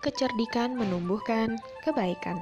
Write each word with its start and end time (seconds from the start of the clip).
Kecerdikan 0.00 0.80
menumbuhkan 0.80 1.60
kebaikan. 1.84 2.40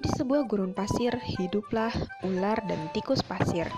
Di 0.00 0.08
sebuah 0.16 0.48
gurun 0.48 0.72
pasir 0.72 1.12
hiduplah 1.20 1.92
ular 2.24 2.64
dan 2.64 2.88
tikus 2.96 3.20
pasir. 3.20 3.68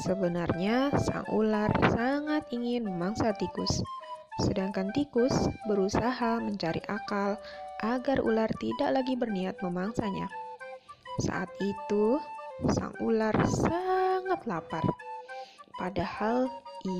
Sebenarnya, 0.00 0.88
sang 0.96 1.28
ular 1.28 1.68
sangat 1.92 2.48
ingin 2.48 2.88
memangsa 2.88 3.36
tikus, 3.36 3.84
sedangkan 4.40 4.88
tikus 4.96 5.36
berusaha 5.68 6.40
mencari 6.40 6.80
akal 6.88 7.36
agar 7.84 8.24
ular 8.24 8.48
tidak 8.56 8.96
lagi 8.96 9.12
berniat 9.12 9.60
memangsanya. 9.60 10.32
Saat 11.20 11.52
itu, 11.60 12.16
sang 12.72 12.96
ular 13.04 13.36
sangat 13.68 14.40
lapar, 14.48 14.82
padahal 15.76 16.48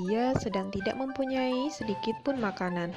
ia 0.05 0.37
sedang 0.37 0.69
tidak 0.69 1.01
mempunyai 1.01 1.73
sedikit 1.73 2.13
pun 2.21 2.37
makanan. 2.37 2.93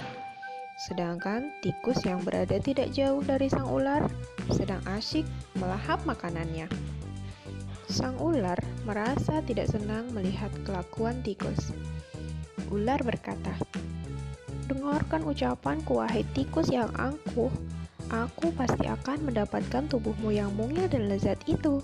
Sedangkan 0.77 1.57
tikus 1.64 2.04
yang 2.04 2.21
berada 2.21 2.61
tidak 2.61 2.93
jauh 2.93 3.25
dari 3.25 3.48
sang 3.48 3.64
ular 3.64 4.04
sedang 4.53 4.84
asyik 4.84 5.25
melahap 5.57 6.04
makanannya. 6.04 6.68
Sang 7.89 8.21
ular 8.21 8.61
merasa 8.84 9.40
tidak 9.40 9.72
senang 9.72 10.12
melihat 10.12 10.53
kelakuan 10.68 11.25
tikus. 11.25 11.72
Ular 12.68 13.00
berkata, 13.00 13.57
Dengarkan 14.68 15.25
ucapanku, 15.25 16.03
wahai 16.03 16.26
tikus 16.36 16.68
yang 16.68 16.90
angkuh. 16.98 17.48
Aku 18.11 18.53
pasti 18.54 18.84
akan 18.84 19.31
mendapatkan 19.31 19.86
tubuhmu 19.89 20.34
yang 20.34 20.53
mungil 20.58 20.90
dan 20.93 21.08
lezat 21.08 21.39
itu. 21.48 21.81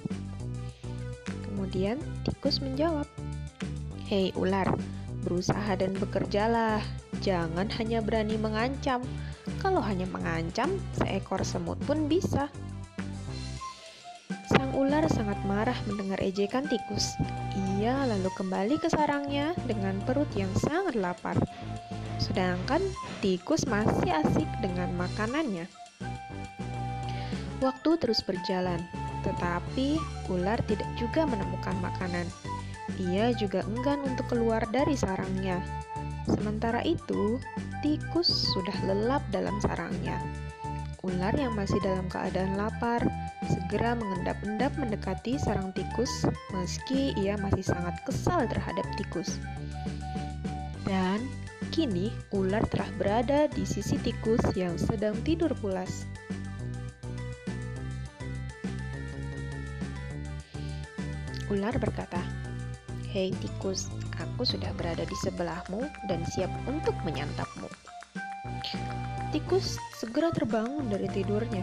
Kemudian 1.49 1.97
tikus 2.27 2.59
menjawab, 2.59 3.07
Hei 4.11 4.35
ular, 4.35 4.69
berusaha 5.23 5.73
dan 5.79 5.95
bekerjalah. 5.97 6.83
Jangan 7.23 7.71
hanya 7.79 8.03
berani 8.03 8.35
mengancam. 8.37 9.01
Kalau 9.63 9.79
hanya 9.79 10.05
mengancam, 10.11 10.75
seekor 10.99 11.47
semut 11.47 11.79
pun 11.87 12.11
bisa. 12.11 12.51
Sang 14.51 14.75
ular 14.75 15.07
sangat 15.09 15.39
marah 15.47 15.77
mendengar 15.89 16.19
ejekan 16.21 16.67
tikus. 16.67 17.15
Ia 17.79 18.05
lalu 18.05 18.29
kembali 18.37 18.77
ke 18.83 18.91
sarangnya 18.91 19.55
dengan 19.65 19.97
perut 20.05 20.29
yang 20.35 20.51
sangat 20.59 20.99
lapar. 20.99 21.39
Sedangkan 22.19 22.83
tikus 23.25 23.65
masih 23.67 24.13
asik 24.13 24.47
dengan 24.61 24.91
makanannya. 24.99 25.67
Waktu 27.63 27.91
terus 28.03 28.23
berjalan, 28.27 28.83
tetapi 29.23 29.99
ular 30.31 30.59
tidak 30.67 30.91
juga 30.99 31.23
menemukan 31.27 31.79
makanan. 31.79 32.27
Ia 33.03 33.35
juga 33.35 33.67
enggan 33.67 33.99
untuk 34.07 34.31
keluar 34.31 34.63
dari 34.71 34.95
sarangnya. 34.95 35.59
Sementara 36.31 36.87
itu, 36.87 37.43
tikus 37.83 38.31
sudah 38.55 38.77
lelap 38.87 39.27
dalam 39.35 39.59
sarangnya. 39.59 40.23
Ular 41.03 41.35
yang 41.35 41.59
masih 41.59 41.83
dalam 41.83 42.07
keadaan 42.07 42.55
lapar 42.55 43.03
segera 43.51 43.99
mengendap-endap 43.99 44.71
mendekati 44.79 45.35
sarang 45.35 45.75
tikus, 45.75 46.31
meski 46.55 47.11
ia 47.19 47.35
masih 47.43 47.67
sangat 47.67 47.99
kesal 48.07 48.47
terhadap 48.47 48.87
tikus. 48.95 49.43
Dan 50.87 51.27
kini 51.75 52.15
ular 52.31 52.63
telah 52.71 52.87
berada 53.03 53.51
di 53.51 53.67
sisi 53.67 53.99
tikus 53.99 54.47
yang 54.55 54.79
sedang 54.79 55.19
tidur 55.27 55.51
pulas. 55.59 56.07
Ular 61.51 61.75
berkata, 61.83 62.23
"Hei 63.13 63.29
tikus, 63.45 63.93
aku 64.17 64.41
sudah 64.41 64.73
berada 64.73 65.05
di 65.05 65.13
sebelahmu 65.21 65.85
dan 66.09 66.25
siap 66.33 66.49
untuk 66.65 66.97
menyantapmu. 67.05 67.69
Tikus 69.29 69.77
segera 70.01 70.33
terbangun 70.33 70.89
dari 70.89 71.13
tidurnya. 71.13 71.61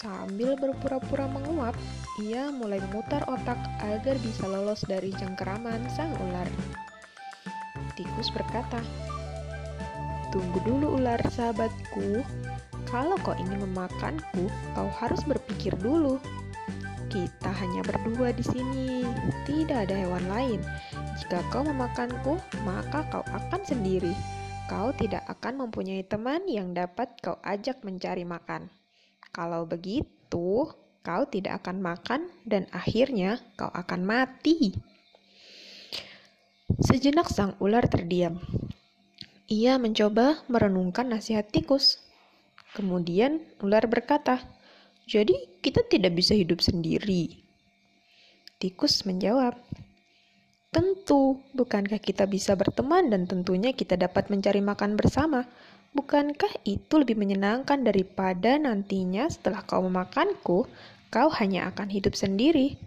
Sambil 0.00 0.56
berpura-pura 0.56 1.28
menguap, 1.28 1.76
ia 2.24 2.48
mulai 2.48 2.80
memutar 2.88 3.20
otak 3.28 3.60
agar 3.84 4.16
bisa 4.24 4.48
lolos 4.48 4.80
dari 4.88 5.12
cengkeraman 5.12 5.84
sang 5.92 6.08
ular. 6.16 6.48
Tikus 7.92 8.32
berkata, 8.32 8.80
Tunggu 10.32 10.56
dulu 10.64 10.96
ular 10.96 11.20
sahabatku, 11.28 12.24
kalau 12.88 13.20
kau 13.20 13.36
ingin 13.36 13.60
memakanku, 13.60 14.48
kau 14.72 14.88
harus 14.96 15.20
berpikir 15.28 15.76
dulu. 15.76 16.16
Kita 17.12 17.52
hanya 17.52 17.84
berdua 17.84 18.32
di 18.32 18.40
sini, 18.40 19.04
tidak 19.44 19.84
ada 19.84 20.00
hewan 20.00 20.24
lain. 20.32 20.60
Jika 21.20 21.44
kau 21.52 21.60
memakanku, 21.60 22.40
maka 22.64 23.04
kau 23.12 23.20
akan 23.20 23.60
sendiri. 23.68 24.16
Kau 24.64 24.96
tidak 24.96 25.20
akan 25.28 25.68
mempunyai 25.68 26.08
teman 26.08 26.48
yang 26.48 26.72
dapat 26.72 27.12
kau 27.20 27.36
ajak 27.44 27.84
mencari 27.84 28.24
makan. 28.24 28.72
Kalau 29.28 29.68
begitu, 29.68 30.72
kau 31.04 31.22
tidak 31.28 31.60
akan 31.60 31.84
makan 31.84 32.32
dan 32.48 32.64
akhirnya 32.72 33.44
kau 33.60 33.68
akan 33.68 34.08
mati. 34.08 34.72
Sejenak 36.80 37.28
sang 37.28 37.60
ular 37.60 37.92
terdiam. 37.92 38.40
Ia 39.52 39.76
mencoba 39.76 40.40
merenungkan 40.48 41.12
nasihat 41.12 41.44
tikus. 41.52 42.00
Kemudian 42.72 43.44
ular 43.60 43.84
berkata, 43.84 44.40
jadi 45.06 45.34
kita 45.58 45.86
tidak 45.90 46.14
bisa 46.14 46.32
hidup 46.34 46.62
sendiri. 46.62 47.42
Tikus 48.62 49.02
menjawab, 49.02 49.58
Tentu, 50.72 51.36
bukankah 51.52 52.00
kita 52.00 52.24
bisa 52.24 52.56
berteman 52.56 53.12
dan 53.12 53.28
tentunya 53.28 53.76
kita 53.76 53.92
dapat 53.92 54.32
mencari 54.32 54.64
makan 54.64 54.96
bersama? 54.96 55.44
Bukankah 55.92 56.64
itu 56.64 56.96
lebih 56.96 57.20
menyenangkan 57.20 57.84
daripada 57.84 58.56
nantinya 58.56 59.28
setelah 59.28 59.60
kau 59.68 59.84
memakanku, 59.84 60.64
kau 61.12 61.28
hanya 61.36 61.68
akan 61.68 61.92
hidup 61.92 62.16
sendiri? 62.16 62.80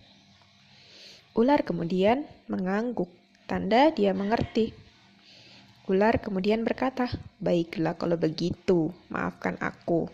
Ular 1.37 1.61
kemudian 1.61 2.25
mengangguk, 2.49 3.13
tanda 3.45 3.93
dia 3.93 4.17
mengerti. 4.17 4.73
Ular 5.85 6.17
kemudian 6.17 6.65
berkata, 6.65 7.05
"Baiklah 7.37 7.93
kalau 8.01 8.17
begitu, 8.17 8.89
maafkan 9.13 9.61
aku." 9.61 10.09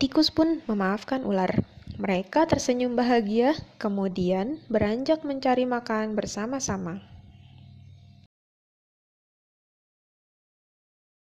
Tikus 0.00 0.32
pun 0.32 0.64
memaafkan 0.64 1.28
ular. 1.28 1.60
Mereka 2.00 2.48
tersenyum 2.48 2.96
bahagia, 2.96 3.52
kemudian 3.76 4.56
beranjak 4.72 5.20
mencari 5.28 5.68
makan 5.68 6.16
bersama-sama. 6.16 7.04